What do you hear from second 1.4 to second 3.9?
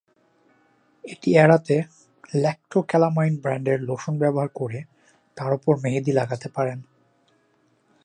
এড়াতে ল্যাকটোক্যালামাইন ব্র্যান্ডের